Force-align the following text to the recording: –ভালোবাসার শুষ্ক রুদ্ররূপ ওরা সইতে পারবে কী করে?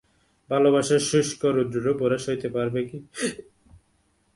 –ভালোবাসার 0.49 1.01
শুষ্ক 1.09 1.41
রুদ্ররূপ 1.55 1.97
ওরা 2.01 2.17
সইতে 2.17 2.47
পারবে 2.55 2.79
কী 2.83 2.97
করে? 3.05 3.29